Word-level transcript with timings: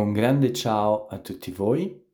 Un 0.00 0.14
grande 0.14 0.50
ciao 0.54 1.08
a 1.08 1.18
tutti 1.18 1.50
voi, 1.50 2.06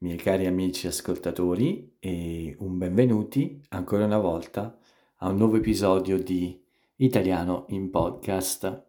miei 0.00 0.18
cari 0.18 0.44
amici 0.44 0.86
ascoltatori, 0.86 1.96
e 1.98 2.54
un 2.58 2.76
benvenuti 2.76 3.62
ancora 3.70 4.04
una 4.04 4.18
volta 4.18 4.78
a 5.16 5.30
un 5.30 5.38
nuovo 5.38 5.56
episodio 5.56 6.22
di 6.22 6.62
Italiano 6.96 7.64
in 7.70 7.88
Podcast. 7.88 8.88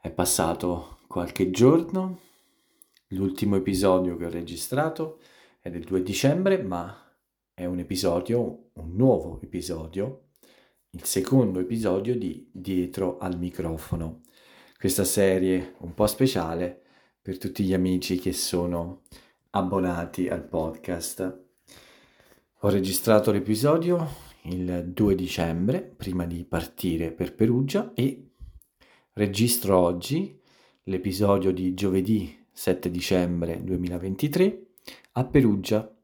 È 0.00 0.08
passato 0.12 0.98
qualche 1.08 1.50
giorno, 1.50 2.20
l'ultimo 3.08 3.56
episodio 3.56 4.16
che 4.16 4.26
ho 4.26 4.30
registrato 4.30 5.18
è 5.60 5.68
del 5.68 5.82
2 5.82 6.00
dicembre, 6.04 6.62
ma 6.62 6.96
è 7.52 7.64
un 7.64 7.80
episodio, 7.80 8.70
un 8.74 8.94
nuovo 8.94 9.40
episodio, 9.42 10.28
il 10.90 11.02
secondo 11.02 11.58
episodio 11.58 12.16
di 12.16 12.48
Dietro 12.52 13.18
al 13.18 13.36
microfono. 13.36 14.20
Questa 14.78 15.04
serie 15.04 15.74
un 15.78 15.92
po' 15.92 16.06
speciale 16.06 16.81
per 17.22 17.38
tutti 17.38 17.62
gli 17.62 17.72
amici 17.72 18.18
che 18.18 18.32
sono 18.32 19.02
abbonati 19.50 20.26
al 20.26 20.42
podcast. 20.42 21.40
Ho 22.64 22.68
registrato 22.68 23.30
l'episodio 23.30 24.30
il 24.46 24.90
2 24.92 25.14
dicembre, 25.14 25.82
prima 25.82 26.26
di 26.26 26.44
partire 26.44 27.12
per 27.12 27.32
Perugia, 27.36 27.92
e 27.94 28.30
registro 29.12 29.78
oggi 29.78 30.36
l'episodio 30.84 31.52
di 31.52 31.74
giovedì 31.74 32.44
7 32.50 32.90
dicembre 32.90 33.62
2023 33.62 34.66
a 35.12 35.24
Perugia. 35.24 35.96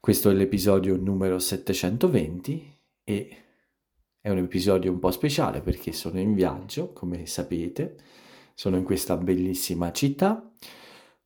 Questo 0.00 0.30
è 0.30 0.32
l'episodio 0.32 0.96
numero 0.96 1.38
720 1.38 2.78
e 3.04 3.36
è 4.20 4.30
un 4.30 4.38
episodio 4.38 4.90
un 4.90 5.00
po' 5.00 5.10
speciale 5.10 5.60
perché 5.60 5.92
sono 5.92 6.18
in 6.18 6.32
viaggio, 6.32 6.94
come 6.94 7.26
sapete 7.26 7.96
sono 8.54 8.76
in 8.76 8.84
questa 8.84 9.16
bellissima 9.16 9.92
città, 9.92 10.50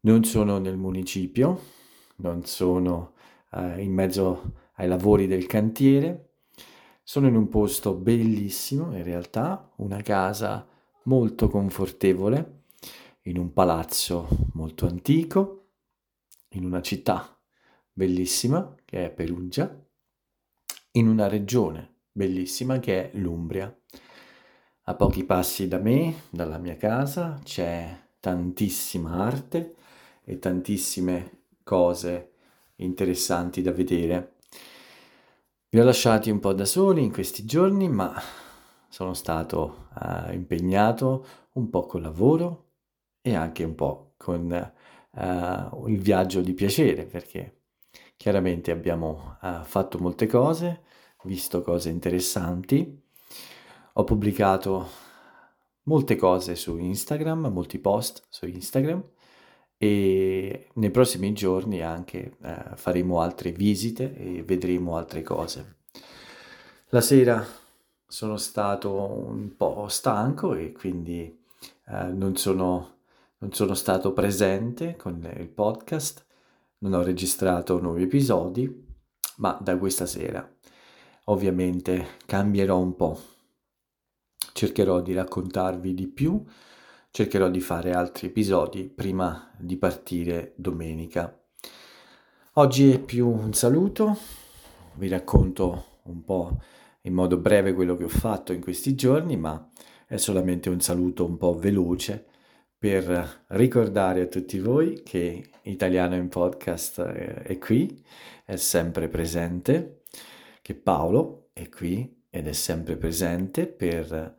non 0.01 0.25
sono 0.25 0.59
nel 0.59 0.77
municipio, 0.77 1.61
non 2.17 2.45
sono 2.45 3.13
eh, 3.53 3.83
in 3.83 3.93
mezzo 3.93 4.53
ai 4.75 4.89
lavori 4.89 5.27
del 5.27 5.47
cantiere, 5.47 6.31
sono 7.03 7.27
in 7.27 7.37
un 7.37 7.49
posto 7.49 7.95
bellissimo 7.95 8.97
in 8.97 9.03
realtà, 9.03 9.73
una 9.77 10.03
casa 10.03 10.67
molto 11.05 11.49
confortevole, 11.49 12.63
in 13.23 13.39
un 13.39 13.53
palazzo 13.53 14.29
molto 14.55 14.87
antico, 14.87 15.69
in 16.51 16.65
una 16.65 16.83
città 16.83 17.39
bellissima 17.93 18.75
che 18.85 19.07
è 19.07 19.11
Perugia, 19.11 19.87
in 20.93 21.09
una 21.09 21.29
regione 21.29 21.97
bellissima 22.19 22.81
che 22.81 23.11
è 23.13 23.17
l'Umbria. 23.17 23.78
A 24.89 24.95
pochi 24.95 25.23
passi 25.25 25.69
da 25.69 25.77
me, 25.77 26.23
dalla 26.31 26.57
mia 26.57 26.75
casa, 26.77 27.39
c'è 27.45 27.95
tantissima 28.21 29.23
arte 29.23 29.75
e 30.25 30.39
tantissime 30.39 31.43
cose 31.63 32.31
interessanti 32.77 33.61
da 33.61 33.71
vedere. 33.71 34.37
Vi 35.69 35.79
ho 35.79 35.85
lasciati 35.85 36.31
un 36.31 36.41
po' 36.41 36.55
da 36.55 36.65
soli 36.65 37.05
in 37.05 37.13
questi 37.13 37.45
giorni, 37.45 37.87
ma 37.91 38.19
sono 38.89 39.13
stato 39.13 39.89
uh, 39.95 40.33
impegnato 40.33 41.27
un 41.53 41.69
po' 41.69 41.85
col 41.85 42.01
lavoro 42.01 42.69
e 43.21 43.35
anche 43.35 43.65
un 43.65 43.75
po' 43.75 44.15
con 44.17 44.73
uh, 45.11 45.87
il 45.87 45.99
viaggio 45.99 46.41
di 46.41 46.55
piacere, 46.55 47.05
perché 47.05 47.65
chiaramente 48.17 48.71
abbiamo 48.71 49.37
uh, 49.43 49.63
fatto 49.65 49.99
molte 49.99 50.27
cose, 50.27 50.81
visto 51.25 51.61
cose 51.61 51.91
interessanti 51.91 53.07
ho 53.99 54.05
pubblicato 54.05 54.89
molte 55.85 56.15
cose 56.15 56.55
su 56.55 56.79
Instagram, 56.79 57.49
molti 57.49 57.81
post 57.81 58.25
su 58.29 58.47
Instagram 58.47 59.03
e 59.77 60.69
nei 60.75 60.91
prossimi 60.91 61.33
giorni 61.33 61.83
anche 61.83 62.37
eh, 62.41 62.77
faremo 62.77 63.21
altre 63.21 63.51
visite 63.51 64.15
e 64.17 64.45
vedremo 64.45 64.97
altre 64.97 65.23
cose. 65.23 65.79
La 66.91 67.01
sera 67.01 67.45
sono 68.07 68.37
stato 68.37 68.93
un 68.93 69.57
po' 69.57 69.89
stanco 69.89 70.55
e 70.55 70.71
quindi 70.71 71.45
eh, 71.89 72.05
non, 72.13 72.37
sono, 72.37 72.99
non 73.39 73.53
sono 73.53 73.75
stato 73.75 74.13
presente 74.13 74.95
con 74.95 75.29
il 75.37 75.49
podcast, 75.49 76.25
non 76.79 76.93
ho 76.93 77.03
registrato 77.03 77.81
nuovi 77.81 78.05
episodi, 78.05 78.87
ma 79.39 79.59
da 79.61 79.77
questa 79.77 80.07
sera 80.07 80.49
ovviamente 81.25 82.19
cambierò 82.27 82.79
un 82.79 82.95
po' 82.95 83.37
cercherò 84.59 85.01
di 85.01 85.13
raccontarvi 85.13 85.95
di 85.95 86.09
più, 86.09 86.43
cercherò 87.13 87.49
di 87.49 87.61
fare 87.61 87.93
altri 87.93 88.27
episodi 88.27 88.89
prima 88.93 89.53
di 89.57 89.77
partire 89.77 90.53
domenica. 90.57 91.33
Oggi 92.55 92.91
è 92.91 92.99
più 92.99 93.29
un 93.29 93.53
saluto, 93.53 94.19
vi 94.95 95.07
racconto 95.07 96.01
un 96.07 96.25
po' 96.25 96.61
in 97.03 97.13
modo 97.15 97.37
breve 97.37 97.73
quello 97.73 97.95
che 97.95 98.03
ho 98.03 98.09
fatto 98.09 98.53
in 98.53 98.61
questi 98.61 98.97
giorni, 98.97 99.37
ma 99.37 99.71
è 100.09 100.17
solamente 100.17 100.69
un 100.69 100.81
saluto 100.81 101.25
un 101.25 101.37
po' 101.37 101.55
veloce 101.55 102.27
per 102.77 103.45
ricordare 103.51 104.23
a 104.23 104.27
tutti 104.27 104.59
voi 104.59 105.05
che 105.05 105.51
Italiano 105.63 106.17
in 106.17 106.27
Podcast 106.27 107.01
è 107.03 107.57
qui, 107.59 108.05
è 108.45 108.57
sempre 108.57 109.07
presente, 109.07 110.03
che 110.63 110.75
Paolo 110.75 111.51
è 111.53 111.69
qui 111.69 112.23
ed 112.29 112.49
è 112.49 112.53
sempre 112.53 112.97
presente 112.97 113.69
per 113.69 114.38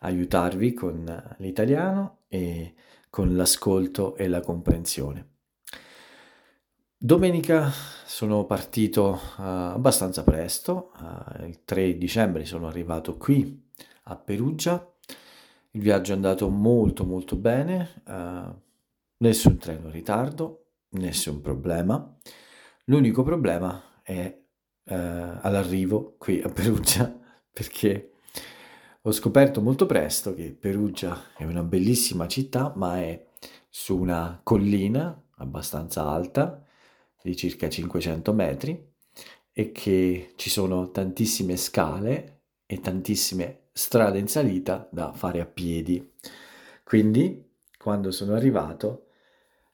aiutarvi 0.00 0.74
con 0.74 1.34
l'italiano 1.38 2.18
e 2.28 2.74
con 3.10 3.36
l'ascolto 3.36 4.16
e 4.16 4.28
la 4.28 4.40
comprensione. 4.40 5.36
Domenica 7.00 7.70
sono 8.04 8.44
partito 8.44 9.20
uh, 9.36 9.42
abbastanza 9.42 10.24
presto, 10.24 10.90
uh, 10.98 11.44
il 11.44 11.64
3 11.64 11.96
dicembre 11.96 12.44
sono 12.44 12.66
arrivato 12.66 13.16
qui 13.16 13.70
a 14.04 14.16
Perugia, 14.16 14.94
il 15.72 15.80
viaggio 15.80 16.10
è 16.10 16.14
andato 16.16 16.48
molto 16.48 17.04
molto 17.04 17.36
bene, 17.36 18.02
uh, 18.04 18.52
nessun 19.18 19.58
treno 19.58 19.86
in 19.86 19.92
ritardo, 19.92 20.70
nessun 20.90 21.40
problema, 21.40 22.16
l'unico 22.86 23.22
problema 23.22 24.00
è 24.02 24.36
all'arrivo 24.90 26.14
qui 26.16 26.40
a 26.40 26.48
Perugia 26.48 27.14
perché 27.52 28.17
ho 29.02 29.12
scoperto 29.12 29.60
molto 29.60 29.86
presto 29.86 30.34
che 30.34 30.52
Perugia 30.52 31.32
è 31.36 31.44
una 31.44 31.62
bellissima 31.62 32.26
città, 32.26 32.72
ma 32.74 33.00
è 33.00 33.26
su 33.68 33.96
una 33.96 34.40
collina 34.42 35.22
abbastanza 35.36 36.08
alta, 36.08 36.64
di 37.22 37.36
circa 37.36 37.68
500 37.68 38.32
metri, 38.32 38.92
e 39.52 39.72
che 39.72 40.32
ci 40.36 40.50
sono 40.50 40.90
tantissime 40.90 41.56
scale 41.56 42.42
e 42.66 42.80
tantissime 42.80 43.68
strade 43.72 44.18
in 44.18 44.28
salita 44.28 44.88
da 44.90 45.12
fare 45.12 45.40
a 45.40 45.46
piedi. 45.46 46.14
Quindi, 46.82 47.44
quando 47.78 48.10
sono 48.10 48.34
arrivato, 48.34 49.06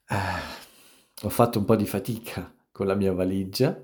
eh, 0.08 1.24
ho 1.24 1.28
fatto 1.30 1.58
un 1.58 1.64
po' 1.64 1.76
di 1.76 1.86
fatica 1.86 2.54
con 2.70 2.86
la 2.86 2.94
mia 2.94 3.12
valigia, 3.12 3.82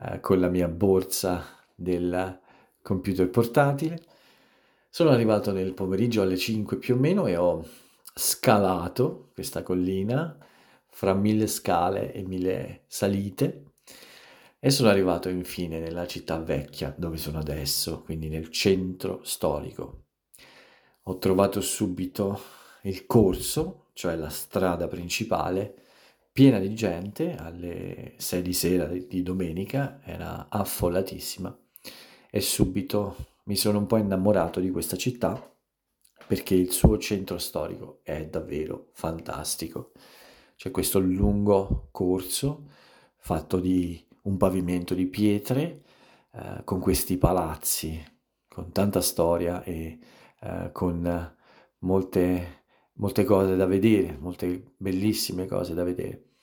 eh, 0.00 0.20
con 0.20 0.40
la 0.40 0.48
mia 0.48 0.68
borsa 0.68 1.44
del 1.74 2.40
computer 2.82 3.28
portatile 3.30 4.18
sono 4.92 5.10
arrivato 5.10 5.52
nel 5.52 5.72
pomeriggio 5.72 6.20
alle 6.20 6.36
5 6.36 6.76
più 6.78 6.96
o 6.96 6.98
meno 6.98 7.26
e 7.26 7.36
ho 7.36 7.64
scalato 8.12 9.30
questa 9.32 9.62
collina 9.62 10.36
fra 10.88 11.14
mille 11.14 11.46
scale 11.46 12.12
e 12.12 12.22
mille 12.22 12.82
salite 12.88 13.66
e 14.58 14.70
sono 14.70 14.88
arrivato 14.88 15.28
infine 15.28 15.78
nella 15.78 16.08
città 16.08 16.38
vecchia 16.38 16.92
dove 16.98 17.18
sono 17.18 17.38
adesso, 17.38 18.02
quindi 18.02 18.28
nel 18.28 18.50
centro 18.50 19.20
storico. 19.22 20.06
Ho 21.04 21.18
trovato 21.18 21.60
subito 21.60 22.38
il 22.82 23.06
corso, 23.06 23.86
cioè 23.92 24.16
la 24.16 24.28
strada 24.28 24.88
principale, 24.88 25.74
piena 26.32 26.58
di 26.58 26.74
gente 26.74 27.36
alle 27.36 28.14
6 28.16 28.42
di 28.42 28.52
sera 28.52 28.86
di 28.86 29.22
domenica, 29.22 30.00
era 30.04 30.48
affollatissima 30.50 31.56
e 32.28 32.40
subito 32.40 33.38
mi 33.50 33.56
sono 33.56 33.78
un 33.78 33.86
po' 33.86 33.96
innamorato 33.96 34.60
di 34.60 34.70
questa 34.70 34.96
città 34.96 35.52
perché 36.28 36.54
il 36.54 36.70
suo 36.70 36.98
centro 36.98 37.36
storico 37.38 37.98
è 38.04 38.24
davvero 38.26 38.90
fantastico. 38.92 39.90
C'è 40.54 40.70
questo 40.70 41.00
lungo 41.00 41.88
corso 41.90 42.68
fatto 43.16 43.58
di 43.58 44.06
un 44.22 44.36
pavimento 44.36 44.94
di 44.94 45.06
pietre 45.06 45.82
eh, 46.30 46.62
con 46.62 46.78
questi 46.78 47.18
palazzi, 47.18 48.00
con 48.46 48.70
tanta 48.70 49.00
storia 49.00 49.64
e 49.64 49.98
eh, 50.42 50.70
con 50.70 51.34
molte, 51.78 52.62
molte 52.92 53.24
cose 53.24 53.56
da 53.56 53.66
vedere, 53.66 54.16
molte 54.16 54.74
bellissime 54.76 55.46
cose 55.46 55.74
da 55.74 55.82
vedere. 55.82 56.34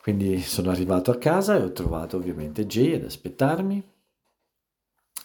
Quindi 0.00 0.40
sono 0.40 0.70
arrivato 0.70 1.12
a 1.12 1.18
casa 1.18 1.56
e 1.56 1.62
ho 1.62 1.70
trovato 1.70 2.16
ovviamente 2.16 2.66
Jay 2.66 2.94
ad 2.94 3.04
aspettarmi 3.04 3.91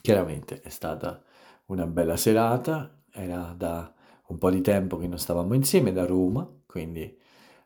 Chiaramente 0.02 0.62
è 0.62 0.70
stata 0.70 1.22
una 1.66 1.86
bella 1.86 2.16
serata, 2.18 3.02
era 3.12 3.54
da 3.56 3.94
un 4.28 4.38
po' 4.38 4.50
di 4.50 4.62
tempo 4.62 4.98
che 4.98 5.08
non 5.08 5.20
stavamo 5.20 5.54
insieme 5.54 5.92
da 5.92 6.06
Roma, 6.06 6.48
quindi 6.66 7.18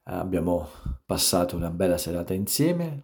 abbiamo 0.04 0.68
passato 1.06 1.56
una 1.56 1.70
bella 1.70 1.98
serata 1.98 2.34
insieme 2.34 3.04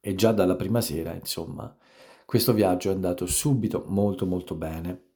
e 0.00 0.14
già 0.14 0.32
dalla 0.32 0.56
prima 0.56 0.80
sera, 0.80 1.12
insomma, 1.12 1.74
questo 2.24 2.52
viaggio 2.52 2.90
è 2.90 2.94
andato 2.94 3.26
subito 3.26 3.84
molto 3.86 4.26
molto 4.26 4.54
bene. 4.54 5.08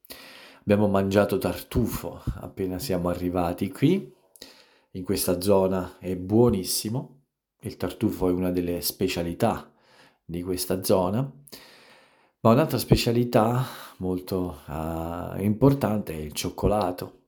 Abbiamo 0.61 0.89
mangiato 0.89 1.39
tartufo 1.39 2.23
appena 2.37 2.79
siamo 2.79 3.09
arrivati 3.09 3.71
qui, 3.71 4.13
in 4.93 5.05
questa 5.05 5.41
zona 5.41 5.99
è 5.99 6.17
buonissimo. 6.17 7.21
Il 7.61 7.77
tartufo 7.77 8.29
è 8.29 8.33
una 8.33 8.51
delle 8.51 8.81
specialità 8.81 9.73
di 10.25 10.43
questa 10.43 10.83
zona, 10.83 11.31
ma 12.45 12.51
un'altra 12.51 12.77
specialità 12.77 13.65
molto 13.99 14.61
uh, 14.67 15.41
importante 15.41 16.13
è 16.13 16.19
il 16.19 16.33
cioccolato. 16.33 17.23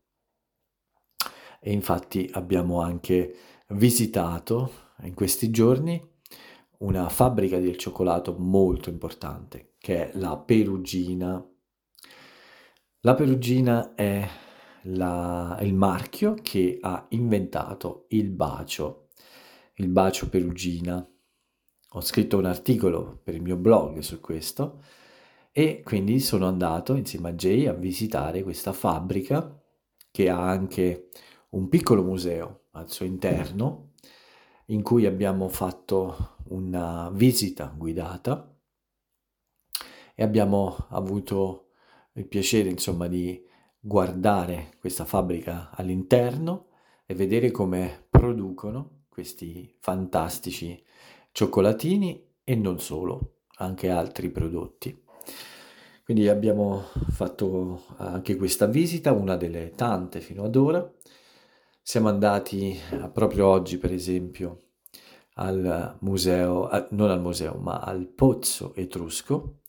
E 1.58 1.72
infatti 1.72 2.28
abbiamo 2.34 2.82
anche 2.82 3.34
visitato 3.68 4.92
in 5.04 5.14
questi 5.14 5.50
giorni 5.50 5.98
una 6.80 7.08
fabbrica 7.08 7.58
del 7.58 7.78
cioccolato 7.78 8.36
molto 8.38 8.90
importante, 8.90 9.72
che 9.78 10.10
è 10.10 10.18
la 10.18 10.36
Perugina. 10.36 11.42
La 13.00 13.14
Perugina 13.14 13.94
è 13.94 14.28
la, 14.82 15.56
il 15.62 15.72
marchio 15.72 16.34
che 16.42 16.76
ha 16.78 17.06
inventato 17.10 18.04
il 18.10 18.28
bacio, 18.28 19.08
il 19.76 19.88
bacio 19.88 20.28
Perugina. 20.28 21.10
Ho 21.90 22.00
scritto 22.02 22.36
un 22.36 22.44
articolo 22.44 23.18
per 23.24 23.34
il 23.34 23.40
mio 23.40 23.56
blog 23.56 24.00
su 24.00 24.20
questo 24.20 24.82
e 25.58 25.80
quindi 25.82 26.20
sono 26.20 26.46
andato 26.46 26.94
insieme 26.96 27.30
a 27.30 27.32
Jay 27.32 27.64
a 27.64 27.72
visitare 27.72 28.42
questa 28.42 28.74
fabbrica 28.74 29.58
che 30.10 30.28
ha 30.28 30.38
anche 30.38 31.08
un 31.52 31.70
piccolo 31.70 32.02
museo 32.02 32.64
al 32.72 32.90
suo 32.90 33.06
interno 33.06 33.92
in 34.66 34.82
cui 34.82 35.06
abbiamo 35.06 35.48
fatto 35.48 36.36
una 36.48 37.08
visita 37.10 37.72
guidata 37.74 38.54
e 40.14 40.22
abbiamo 40.22 40.88
avuto 40.90 41.68
il 42.12 42.26
piacere 42.26 42.68
insomma 42.68 43.06
di 43.06 43.42
guardare 43.80 44.74
questa 44.78 45.06
fabbrica 45.06 45.70
all'interno 45.70 46.66
e 47.06 47.14
vedere 47.14 47.50
come 47.50 48.08
producono 48.10 49.04
questi 49.08 49.74
fantastici 49.80 50.84
cioccolatini 51.32 52.34
e 52.44 52.54
non 52.56 52.78
solo, 52.78 53.38
anche 53.56 53.88
altri 53.88 54.28
prodotti. 54.28 55.04
Quindi 56.06 56.28
abbiamo 56.28 56.82
fatto 57.10 57.82
anche 57.96 58.36
questa 58.36 58.66
visita, 58.66 59.10
una 59.10 59.34
delle 59.34 59.72
tante 59.72 60.20
fino 60.20 60.44
ad 60.44 60.54
ora, 60.54 60.88
siamo 61.82 62.08
andati 62.08 62.78
eh, 62.92 63.10
proprio 63.10 63.48
oggi, 63.48 63.76
per 63.76 63.92
esempio, 63.92 64.68
al 65.34 65.96
museo, 66.02 66.68
non 66.90 67.10
al 67.10 67.20
museo, 67.20 67.56
ma 67.56 67.80
al 67.80 68.06
pozzo 68.06 68.72
etrusco, 68.76 69.62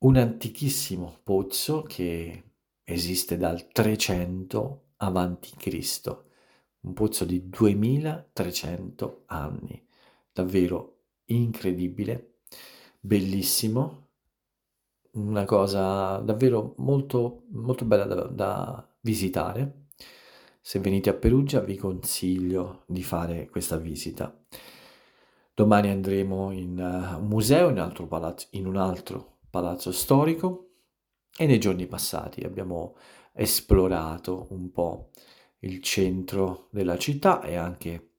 un 0.00 0.18
antichissimo 0.18 1.20
pozzo 1.22 1.80
che 1.80 2.42
esiste 2.84 3.38
dal 3.38 3.68
300 3.68 4.88
avanti 4.96 5.52
Cristo, 5.56 6.26
un 6.80 6.92
pozzo 6.92 7.24
di 7.24 7.48
2300 7.48 9.22
anni, 9.28 9.82
davvero 10.30 11.04
incredibile, 11.24 12.40
bellissimo, 13.00 14.07
una 15.26 15.44
cosa 15.44 16.18
davvero 16.18 16.74
molto, 16.78 17.44
molto 17.50 17.84
bella 17.84 18.04
da, 18.04 18.22
da 18.24 18.88
visitare 19.00 19.86
se 20.68 20.80
venite 20.80 21.08
a 21.08 21.14
Perugia 21.14 21.60
vi 21.60 21.76
consiglio 21.76 22.82
di 22.86 23.02
fare 23.02 23.48
questa 23.48 23.78
visita. 23.78 24.38
Domani 25.54 25.88
andremo 25.88 26.50
in 26.50 26.78
uh, 26.78 27.18
un 27.18 27.26
museo, 27.26 27.70
in, 27.70 27.78
altro 27.78 28.06
palazzo, 28.06 28.48
in 28.50 28.66
un 28.66 28.76
altro 28.76 29.38
palazzo 29.48 29.92
storico 29.92 30.72
e 31.34 31.46
nei 31.46 31.58
giorni 31.58 31.86
passati 31.86 32.42
abbiamo 32.42 32.96
esplorato 33.32 34.48
un 34.50 34.70
po' 34.70 35.08
il 35.60 35.80
centro 35.80 36.68
della 36.70 36.98
città 36.98 37.40
e 37.40 37.56
anche 37.56 38.16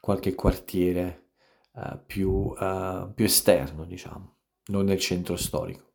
qualche 0.00 0.34
quartiere 0.34 1.28
uh, 1.74 2.00
più, 2.04 2.30
uh, 2.30 3.14
più 3.14 3.24
esterno, 3.24 3.84
diciamo, 3.84 4.38
non 4.66 4.86
nel 4.86 4.98
centro 4.98 5.36
storico. 5.36 5.91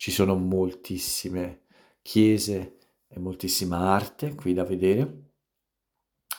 Ci 0.00 0.12
sono 0.12 0.36
moltissime 0.36 1.62
chiese 2.02 2.76
e 3.08 3.18
moltissima 3.18 3.78
arte 3.78 4.36
qui 4.36 4.54
da 4.54 4.62
vedere. 4.62 5.32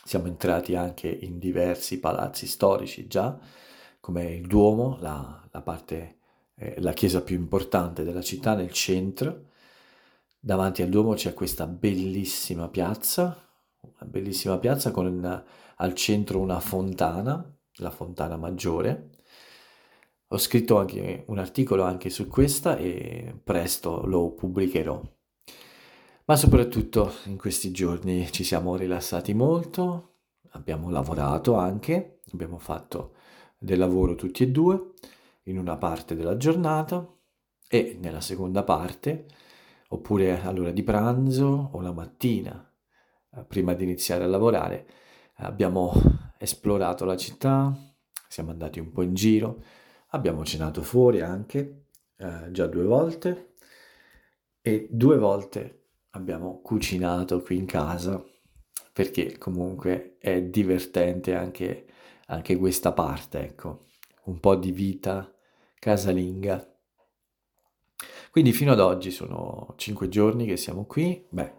Siamo 0.06 0.27
entrati 0.27 0.75
anche 0.75 1.09
in 1.09 1.39
diversi 1.39 2.00
palazzi 2.00 2.47
storici 2.47 3.07
già, 3.07 3.38
come 4.00 4.33
il 4.33 4.47
Duomo, 4.47 4.97
la, 5.01 5.45
la 5.51 5.61
parte, 5.61 6.19
eh, 6.56 6.79
la 6.79 6.94
chiesa 6.94 7.21
più 7.21 7.35
importante 7.35 8.06
della 8.06 8.21
città 8.21 8.56
nel 8.56 8.71
centro. 8.71 9.50
Davanti 10.39 10.81
al 10.81 10.88
Duomo 10.89 11.15
c'è 11.15 11.33
questa 11.33 11.67
bellissima 11.67 12.69
piazza, 12.69 13.45
una 13.81 14.09
bellissima 14.09 14.57
piazza 14.57 14.91
con 14.91 15.05
una, 15.05 15.44
al 15.75 15.94
centro 15.95 16.39
una 16.39 16.62
fontana, 16.62 17.57
la 17.79 17.91
fontana 17.91 18.38
maggiore. 18.38 19.09
Ho 20.31 20.37
scritto 20.37 20.77
anche 20.77 21.23
un 21.27 21.39
articolo 21.39 21.81
anche 21.81 22.11
su 22.11 22.27
questa 22.27 22.77
e 22.77 23.33
presto 23.43 24.05
lo 24.05 24.31
pubblicherò. 24.33 25.01
Ma 26.25 26.35
soprattutto 26.35 27.13
in 27.25 27.35
questi 27.35 27.71
giorni 27.71 28.31
ci 28.31 28.43
siamo 28.43 28.75
rilassati 28.75 29.33
molto, 29.33 30.17
abbiamo 30.51 30.91
lavorato 30.91 31.55
anche, 31.55 32.19
abbiamo 32.31 32.59
fatto 32.59 33.15
del 33.57 33.79
lavoro 33.79 34.13
tutti 34.13 34.43
e 34.43 34.49
due 34.49 34.93
in 35.45 35.57
una 35.57 35.77
parte 35.77 36.13
della 36.13 36.37
giornata 36.37 37.11
e 37.67 37.97
nella 37.99 38.21
seconda 38.21 38.61
parte, 38.61 39.25
oppure 39.87 40.41
all'ora 40.41 40.69
di 40.69 40.83
pranzo 40.83 41.69
o 41.71 41.81
la 41.81 41.91
mattina, 41.91 42.71
eh, 43.35 43.43
prima 43.45 43.73
di 43.73 43.83
iniziare 43.83 44.25
a 44.25 44.27
lavorare, 44.27 44.87
abbiamo 45.37 45.91
esplorato 46.37 47.03
la 47.03 47.17
città, 47.17 47.75
siamo 48.27 48.51
andati 48.51 48.79
un 48.79 48.91
po' 48.91 49.01
in 49.01 49.15
giro, 49.15 49.63
abbiamo 50.09 50.43
cenato 50.43 50.81
fuori 50.84 51.22
anche, 51.22 51.86
eh, 52.17 52.51
già 52.51 52.67
due 52.67 52.84
volte, 52.84 53.55
e 54.62 54.88
due 54.91 55.17
volte 55.17 55.88
abbiamo 56.12 56.62
cucinato 56.62 57.41
qui 57.41 57.57
in 57.57 57.65
casa 57.65 58.24
perché 58.91 59.38
comunque 59.38 60.17
è 60.19 60.41
divertente 60.41 61.34
anche, 61.34 61.86
anche 62.27 62.57
questa 62.57 62.91
parte, 62.91 63.39
ecco, 63.39 63.86
un 64.25 64.39
po' 64.39 64.55
di 64.55 64.72
vita 64.72 65.31
casalinga. 65.75 66.67
Quindi 68.31 68.51
fino 68.51 68.72
ad 68.74 68.79
oggi 68.79 69.12
sono 69.12 69.74
cinque 69.77 70.10
giorni 70.10 70.45
che 70.45 70.57
siamo 70.57 70.86
qui, 70.86 71.25
beh, 71.29 71.53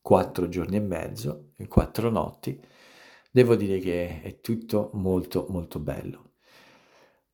quattro 0.00 0.48
giorni 0.48 0.76
e 0.76 0.80
mezzo 0.80 1.52
quattro 1.68 2.10
notti. 2.10 2.60
Devo 3.30 3.56
dire 3.56 3.78
che 3.78 4.20
è 4.22 4.40
tutto 4.40 4.90
molto 4.92 5.46
molto 5.48 5.78
bello. 5.78 6.33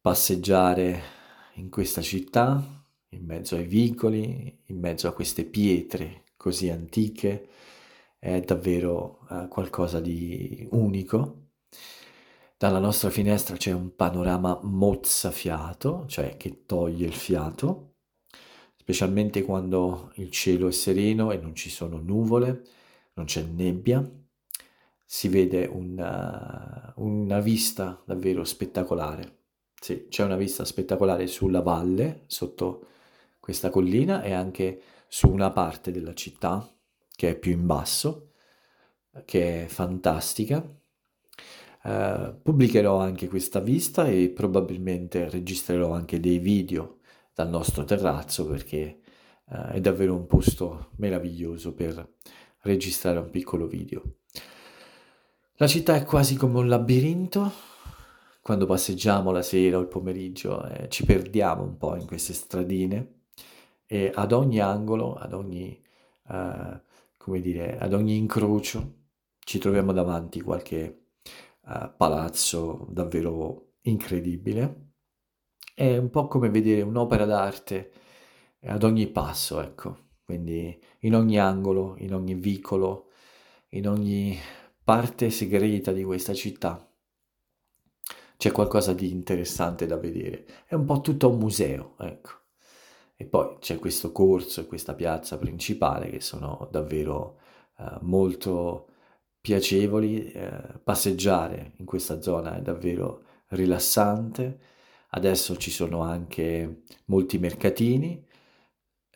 Passeggiare 0.03 1.03
in 1.57 1.69
questa 1.69 2.01
città, 2.01 2.87
in 3.11 3.23
mezzo 3.27 3.57
ai 3.57 3.67
vicoli, 3.67 4.63
in 4.69 4.79
mezzo 4.79 5.07
a 5.09 5.13
queste 5.13 5.45
pietre 5.45 6.25
così 6.39 6.71
antiche, 6.71 7.49
è 8.19 8.41
davvero 8.41 9.27
eh, 9.31 9.47
qualcosa 9.49 10.01
di 10.01 10.67
unico. 10.71 11.49
Dalla 12.57 12.79
nostra 12.79 13.11
finestra 13.11 13.57
c'è 13.57 13.73
un 13.73 13.95
panorama 13.95 14.59
mozzafiato, 14.63 16.07
cioè 16.07 16.39
che 16.39 16.65
toglie 16.65 17.07
il 17.07 17.15
fiato, 17.15 17.97
specialmente 18.77 19.43
quando 19.43 20.13
il 20.15 20.31
cielo 20.31 20.69
è 20.69 20.73
sereno 20.73 21.31
e 21.31 21.37
non 21.37 21.55
ci 21.55 21.69
sono 21.69 21.99
nuvole, 21.99 22.63
non 23.15 23.27
c'è 23.27 23.43
nebbia. 23.43 24.03
Si 25.05 25.29
vede 25.29 25.67
una, 25.67 26.95
una 26.97 27.41
vista 27.41 28.03
davvero 28.07 28.45
spettacolare. 28.45 29.40
Sì, 29.83 30.09
c'è 30.11 30.25
una 30.25 30.37
vista 30.37 30.67
spettacolare 30.67 31.27
sulla 31.27 31.63
valle, 31.63 32.25
sotto 32.27 32.89
questa 33.41 33.71
collina 33.71 34.21
e 34.23 34.35
anche 34.35 34.83
su 35.09 35.27
una 35.31 35.51
parte 35.53 35.91
della 35.91 36.13
città 36.13 36.71
che 37.17 37.31
è 37.31 37.39
più 37.39 37.53
in 37.53 37.65
basso, 37.65 38.33
che 39.25 39.65
è 39.65 39.67
fantastica. 39.69 40.63
Uh, 41.83 42.39
pubblicherò 42.43 42.99
anche 42.99 43.27
questa 43.27 43.61
vista 43.61 44.07
e 44.07 44.29
probabilmente 44.29 45.31
registrerò 45.31 45.95
anche 45.95 46.21
dei 46.21 46.39
video 46.39 46.99
dal 47.33 47.49
nostro 47.49 47.85
terrazzo 47.85 48.47
perché 48.47 49.01
uh, 49.47 49.71
è 49.73 49.81
davvero 49.81 50.15
un 50.15 50.27
posto 50.27 50.91
meraviglioso 50.97 51.73
per 51.73 52.17
registrare 52.61 53.19
un 53.19 53.31
piccolo 53.31 53.67
video. 53.67 54.17
La 55.55 55.67
città 55.67 55.95
è 55.95 56.05
quasi 56.05 56.37
come 56.37 56.59
un 56.59 56.69
labirinto, 56.69 57.70
quando 58.51 58.67
passeggiamo 58.67 59.31
la 59.31 59.43
sera 59.43 59.79
o 59.79 59.81
il 59.81 59.87
pomeriggio 59.87 60.67
eh, 60.67 60.89
ci 60.89 61.05
perdiamo 61.05 61.63
un 61.63 61.77
po' 61.77 61.95
in 61.95 62.05
queste 62.05 62.33
stradine 62.33 63.21
e 63.87 64.11
ad 64.13 64.33
ogni 64.33 64.59
angolo, 64.59 65.15
ad 65.15 65.35
ogni, 65.35 65.81
uh, 66.31 66.81
come 67.17 67.41
dire, 67.41 67.79
ad 67.79 67.93
ogni 67.93 68.17
incrocio 68.17 68.95
ci 69.39 69.61
troviamo 69.61 69.93
davanti 69.93 70.41
qualche 70.41 71.11
uh, 71.61 71.93
palazzo 71.97 72.89
davvero 72.91 73.75
incredibile. 73.83 74.95
È 75.73 75.97
un 75.97 76.11
po' 76.11 76.27
come 76.27 76.51
vedere 76.51 76.83
un'opera 76.83 77.27
d'arte 77.27 77.93
ad 78.65 78.83
ogni 78.83 79.07
passo, 79.07 79.61
ecco, 79.61 79.97
quindi 80.25 80.77
in 81.03 81.15
ogni 81.15 81.39
angolo, 81.39 81.95
in 81.99 82.15
ogni 82.15 82.35
vicolo, 82.35 83.11
in 83.69 83.87
ogni 83.87 84.37
parte 84.83 85.31
segreta 85.31 85.93
di 85.93 86.03
questa 86.03 86.35
città 86.35 86.85
c'è 88.41 88.53
qualcosa 88.53 88.95
di 88.95 89.11
interessante 89.11 89.85
da 89.85 89.99
vedere. 89.99 90.47
È 90.65 90.73
un 90.75 90.87
po' 90.87 91.03
tutto 91.03 91.29
un 91.29 91.39
museo, 91.39 91.95
ecco. 91.99 92.31
E 93.15 93.27
poi 93.27 93.59
c'è 93.61 93.79
questo 93.79 94.13
corso 94.13 94.63
e 94.63 94.67
questa 94.67 94.95
piazza 94.95 95.37
principale 95.37 96.09
che 96.09 96.21
sono 96.23 96.67
davvero 96.71 97.39
eh, 97.79 97.99
molto 98.01 98.89
piacevoli. 99.43 100.33
Eh, 100.33 100.81
passeggiare 100.83 101.73
in 101.77 101.85
questa 101.85 102.23
zona 102.23 102.57
è 102.57 102.63
davvero 102.63 103.25
rilassante. 103.49 104.59
Adesso 105.11 105.59
ci 105.59 105.71
sono 105.71 106.01
anche 106.01 106.85
molti 107.07 107.37
mercatini. 107.37 108.27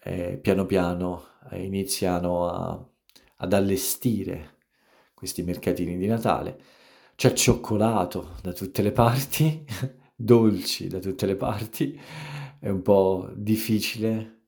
Eh, 0.02 0.36
piano 0.36 0.66
piano 0.66 1.24
iniziano 1.52 2.46
a, 2.46 2.88
ad 3.36 3.52
allestire 3.54 4.58
questi 5.14 5.42
mercatini 5.42 5.96
di 5.96 6.06
Natale. 6.08 6.60
C'è 7.16 7.32
cioccolato 7.32 8.36
da 8.42 8.52
tutte 8.52 8.82
le 8.82 8.92
parti, 8.92 9.64
dolci 10.14 10.88
da 10.88 10.98
tutte 10.98 11.26
le 11.26 11.36
parti 11.36 11.98
è 12.58 12.68
un 12.70 12.82
po' 12.82 13.30
difficile 13.34 14.46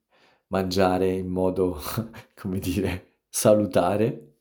mangiare 0.49 1.13
in 1.13 1.29
modo, 1.29 1.79
come 2.35 2.59
dire, 2.59 3.19
salutare, 3.29 4.39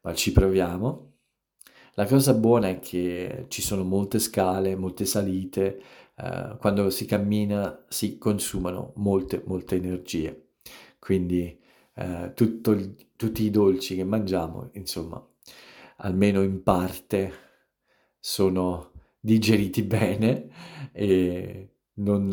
ma 0.00 0.14
ci 0.14 0.32
proviamo. 0.32 1.12
La 1.94 2.06
cosa 2.06 2.34
buona 2.34 2.68
è 2.68 2.78
che 2.78 3.46
ci 3.48 3.62
sono 3.62 3.84
molte 3.84 4.18
scale, 4.18 4.76
molte 4.76 5.04
salite, 5.04 5.80
eh, 6.16 6.56
quando 6.58 6.90
si 6.90 7.04
cammina 7.06 7.84
si 7.88 8.18
consumano 8.18 8.92
molte, 8.96 9.42
molte 9.46 9.76
energie. 9.76 10.52
Quindi 10.98 11.58
eh, 11.94 12.32
tutto, 12.34 12.94
tutti 13.16 13.42
i 13.42 13.50
dolci 13.50 13.94
che 13.96 14.04
mangiamo, 14.04 14.70
insomma, 14.72 15.22
almeno 15.96 16.42
in 16.42 16.62
parte 16.62 17.32
sono 18.18 18.92
digeriti 19.20 19.82
bene 19.82 20.48
e 20.92 21.70
non, 21.94 22.28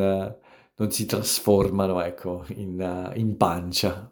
non 0.75 0.91
si 0.91 1.05
trasformano 1.05 2.01
ecco, 2.01 2.45
in, 2.55 3.11
in 3.15 3.37
pancia, 3.37 4.11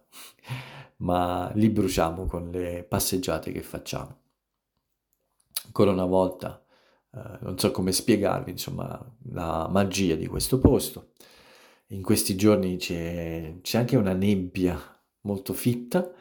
ma 0.98 1.52
li 1.56 1.70
bruciamo 1.70 2.26
con 2.26 2.50
le 2.52 2.84
passeggiate 2.84 3.52
che 3.52 3.62
facciamo. 3.62 4.20
Ancora 5.66 5.92
una 5.92 6.06
volta, 6.06 6.64
uh, 7.12 7.20
non 7.42 7.58
so 7.58 7.72
come 7.72 7.92
spiegarvi, 7.92 8.52
insomma, 8.52 9.00
la 9.30 9.68
magia 9.70 10.16
di 10.16 10.28
questo 10.28 10.60
posto. 10.60 11.12
In 11.88 12.02
questi 12.04 12.36
giorni 12.36 12.78
c'è, 12.78 13.56
c'è 13.62 13.78
anche 13.78 13.98
una 13.98 14.14
nebbia 14.14 14.80
molto 15.22 15.54
fitta 15.54 16.12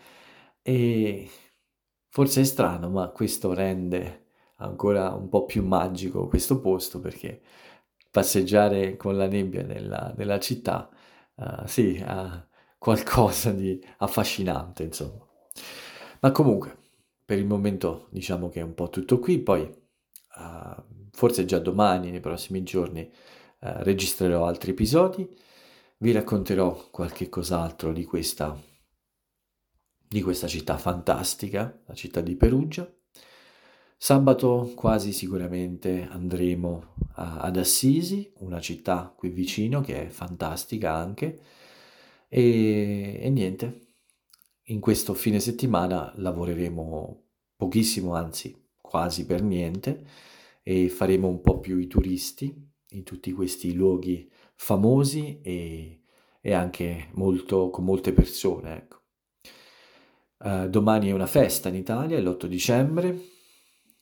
e 0.62 1.28
forse 2.10 2.42
è 2.42 2.44
strano, 2.44 2.90
ma 2.90 3.08
questo 3.08 3.54
rende 3.54 4.26
ancora 4.56 5.14
un 5.14 5.28
po' 5.28 5.46
più 5.46 5.64
magico 5.64 6.26
questo 6.28 6.60
posto 6.60 7.00
perché 7.00 7.40
passeggiare 8.10 8.96
con 8.96 9.16
la 9.16 9.26
nebbia 9.26 9.62
nella, 9.62 10.12
nella 10.16 10.38
città, 10.40 10.90
uh, 11.36 11.66
sì, 11.66 12.02
ha 12.04 12.46
qualcosa 12.76 13.52
di 13.52 13.82
affascinante, 13.98 14.82
insomma. 14.82 15.26
Ma 16.20 16.32
comunque, 16.32 16.76
per 17.24 17.38
il 17.38 17.46
momento 17.46 18.08
diciamo 18.10 18.48
che 18.48 18.60
è 18.60 18.62
un 18.62 18.74
po' 18.74 18.90
tutto 18.90 19.18
qui, 19.18 19.38
poi 19.38 19.62
uh, 19.62 20.82
forse 21.12 21.44
già 21.44 21.58
domani, 21.58 22.10
nei 22.10 22.20
prossimi 22.20 22.62
giorni, 22.62 23.02
uh, 23.60 23.68
registrerò 23.82 24.46
altri 24.46 24.72
episodi, 24.72 25.28
vi 25.98 26.12
racconterò 26.12 26.88
qualche 26.90 27.28
cos'altro 27.28 27.92
di 27.92 28.04
questa, 28.04 28.58
di 30.12 30.22
questa 30.22 30.48
città 30.48 30.76
fantastica, 30.76 31.82
la 31.86 31.94
città 31.94 32.20
di 32.20 32.34
Perugia. 32.34 32.92
Sabato 33.96 34.72
quasi 34.74 35.12
sicuramente 35.12 36.04
andremo 36.10 36.96
a, 37.12 37.38
ad 37.38 37.56
Assisi, 37.56 38.32
una 38.38 38.58
città 38.58 39.14
qui 39.16 39.28
vicino 39.28 39.80
che 39.80 40.06
è 40.06 40.08
fantastica 40.08 40.92
anche. 40.94 41.38
E, 42.28 43.20
e 43.22 43.30
niente, 43.30 43.86
in 44.64 44.80
questo 44.80 45.14
fine 45.14 45.38
settimana 45.38 46.12
lavoreremo 46.16 47.22
pochissimo, 47.54 48.16
anzi 48.16 48.68
quasi 48.80 49.24
per 49.26 49.44
niente, 49.44 50.04
e 50.64 50.88
faremo 50.88 51.28
un 51.28 51.40
po' 51.40 51.60
più 51.60 51.78
i 51.78 51.86
turisti 51.86 52.52
in 52.88 53.04
tutti 53.04 53.30
questi 53.30 53.74
luoghi 53.74 54.28
famosi 54.56 55.40
e, 55.40 56.02
e 56.40 56.52
anche 56.52 57.10
molto, 57.12 57.70
con 57.70 57.84
molte 57.84 58.12
persone. 58.12 58.76
Ecco. 58.76 58.99
Uh, 60.42 60.68
domani 60.68 61.10
è 61.10 61.12
una 61.12 61.26
festa 61.26 61.68
in 61.68 61.74
Italia, 61.74 62.16
è 62.16 62.20
l'8 62.22 62.46
dicembre, 62.46 63.18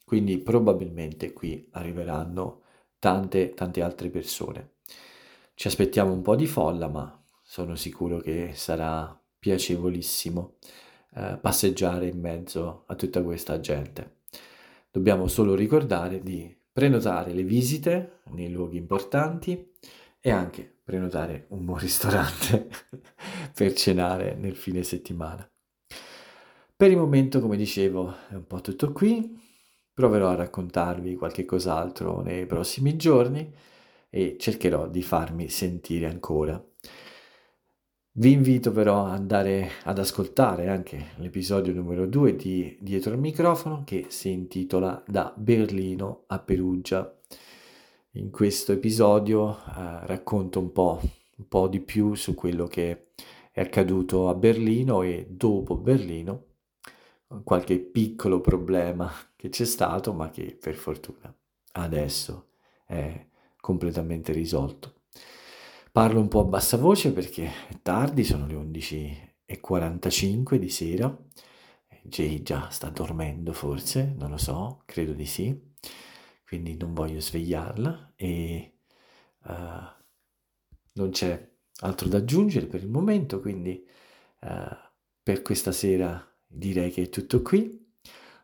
quindi 0.04 0.38
probabilmente 0.38 1.32
qui 1.32 1.68
arriveranno 1.72 2.62
tante, 3.00 3.54
tante 3.54 3.82
altre 3.82 4.08
persone. 4.08 4.74
Ci 5.54 5.66
aspettiamo 5.66 6.12
un 6.12 6.22
po' 6.22 6.36
di 6.36 6.46
folla, 6.46 6.86
ma 6.86 7.20
sono 7.42 7.74
sicuro 7.74 8.18
che 8.18 8.52
sarà 8.54 9.20
piacevolissimo 9.36 10.58
eh, 11.16 11.38
passeggiare 11.40 12.06
in 12.06 12.20
mezzo 12.20 12.84
a 12.86 12.94
tutta 12.94 13.22
questa 13.22 13.58
gente. 13.58 14.18
Dobbiamo 14.90 15.26
solo 15.26 15.56
ricordare 15.56 16.22
di 16.22 16.56
prenotare 16.72 17.32
le 17.32 17.42
visite 17.42 18.20
nei 18.26 18.50
luoghi 18.52 18.76
importanti 18.76 19.72
e 20.20 20.30
anche 20.30 20.78
prenotare 20.84 21.46
un 21.48 21.64
buon 21.64 21.78
ristorante 21.78 22.68
per 23.52 23.72
cenare 23.72 24.36
nel 24.36 24.54
fine 24.54 24.84
settimana. 24.84 25.48
Per 26.78 26.88
il 26.88 26.96
momento, 26.96 27.40
come 27.40 27.56
dicevo, 27.56 28.14
è 28.28 28.34
un 28.34 28.46
po' 28.46 28.60
tutto 28.60 28.92
qui. 28.92 29.36
Proverò 29.92 30.28
a 30.28 30.36
raccontarvi 30.36 31.16
qualche 31.16 31.44
cos'altro 31.44 32.20
nei 32.20 32.46
prossimi 32.46 32.94
giorni 32.94 33.52
e 34.08 34.36
cercherò 34.38 34.86
di 34.86 35.02
farmi 35.02 35.48
sentire 35.48 36.06
ancora. 36.06 36.64
Vi 38.12 38.30
invito 38.30 38.70
però 38.70 39.06
ad 39.06 39.14
andare 39.14 39.70
ad 39.82 39.98
ascoltare 39.98 40.68
anche 40.68 41.14
l'episodio 41.16 41.72
numero 41.72 42.06
2 42.06 42.36
di 42.36 42.78
Dietro 42.80 43.12
il 43.12 43.18
microfono 43.18 43.82
che 43.84 44.06
si 44.06 44.30
intitola 44.30 45.02
Da 45.04 45.34
Berlino 45.36 46.26
a 46.28 46.38
Perugia. 46.38 47.12
In 48.12 48.30
questo 48.30 48.70
episodio 48.70 49.50
eh, 49.50 50.06
racconto 50.06 50.60
un 50.60 50.70
po', 50.70 51.00
un 51.02 51.48
po' 51.48 51.66
di 51.66 51.80
più 51.80 52.14
su 52.14 52.34
quello 52.34 52.68
che 52.68 53.08
è 53.50 53.62
accaduto 53.62 54.28
a 54.28 54.34
Berlino 54.34 55.02
e 55.02 55.26
dopo 55.28 55.76
Berlino 55.76 56.46
qualche 57.44 57.78
piccolo 57.78 58.40
problema 58.40 59.12
che 59.36 59.48
c'è 59.48 59.64
stato, 59.64 60.12
ma 60.12 60.30
che 60.30 60.56
per 60.60 60.74
fortuna 60.74 61.32
adesso 61.72 62.48
è 62.86 63.26
completamente 63.60 64.32
risolto. 64.32 65.02
Parlo 65.92 66.20
un 66.20 66.28
po' 66.28 66.40
a 66.40 66.44
bassa 66.44 66.76
voce 66.76 67.12
perché 67.12 67.50
è 67.68 67.80
tardi, 67.82 68.24
sono 68.24 68.46
le 68.46 68.54
11.45 68.54 70.56
di 70.56 70.68
sera. 70.68 71.16
Jay 72.02 72.42
già 72.42 72.70
sta 72.70 72.88
dormendo 72.88 73.52
forse, 73.52 74.14
non 74.16 74.30
lo 74.30 74.38
so, 74.38 74.82
credo 74.86 75.12
di 75.12 75.26
sì, 75.26 75.56
quindi 76.46 76.76
non 76.76 76.94
voglio 76.94 77.20
svegliarla 77.20 78.14
e 78.16 78.78
uh, 79.44 79.52
non 80.92 81.10
c'è 81.10 81.50
altro 81.80 82.08
da 82.08 82.18
aggiungere 82.18 82.66
per 82.66 82.82
il 82.82 82.88
momento, 82.88 83.40
quindi 83.40 83.84
uh, 84.40 84.76
per 85.22 85.42
questa 85.42 85.72
sera 85.72 86.27
direi 86.48 86.90
che 86.90 87.02
è 87.02 87.08
tutto 87.08 87.42
qui. 87.42 87.86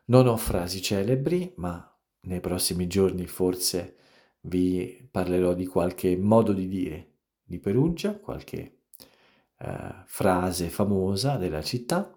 Non 0.05 0.27
ho 0.27 0.37
frasi 0.37 0.81
celebri, 0.81 1.53
ma 1.57 1.91
nei 2.21 2.39
prossimi 2.39 2.87
giorni 2.87 3.27
forse 3.27 3.95
vi 4.41 5.07
parlerò 5.09 5.53
di 5.53 5.65
qualche 5.65 6.15
modo 6.15 6.53
di 6.53 6.67
dire 6.67 7.13
di 7.43 7.59
Perugia, 7.59 8.17
qualche 8.17 8.81
eh, 9.57 10.03
frase 10.05 10.69
famosa 10.69 11.37
della 11.37 11.61
città. 11.61 12.11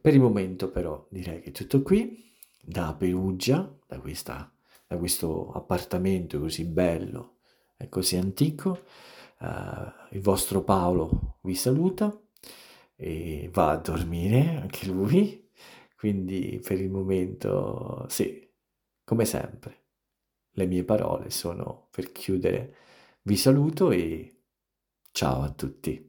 Per 0.00 0.14
il 0.14 0.20
momento 0.20 0.70
però 0.70 1.06
direi 1.10 1.40
che 1.40 1.48
è 1.48 1.52
tutto 1.52 1.82
qui, 1.82 2.32
da 2.60 2.94
Perugia, 2.94 3.76
da, 3.86 3.98
questa, 3.98 4.52
da 4.86 4.96
questo 4.96 5.50
appartamento 5.52 6.38
così 6.38 6.64
bello 6.64 7.38
e 7.76 7.88
così 7.88 8.16
antico. 8.16 8.84
Uh, 9.40 10.16
il 10.16 10.20
vostro 10.20 10.64
Paolo 10.64 11.38
vi 11.42 11.54
saluta 11.54 12.12
e 13.00 13.48
va 13.52 13.70
a 13.70 13.76
dormire 13.78 14.56
anche 14.56 14.86
lui. 14.86 15.48
Quindi 15.96 16.60
per 16.62 16.80
il 16.80 16.90
momento 16.90 18.06
sì, 18.08 18.48
come 19.04 19.24
sempre, 19.24 19.86
le 20.52 20.66
mie 20.66 20.84
parole 20.84 21.30
sono 21.30 21.88
per 21.90 22.12
chiudere. 22.12 22.76
Vi 23.22 23.36
saluto 23.36 23.90
e 23.92 24.42
ciao 25.12 25.42
a 25.42 25.52
tutti. 25.52 26.07